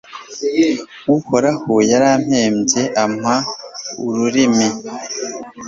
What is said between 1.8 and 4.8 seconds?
yarampembye, ampa ururimi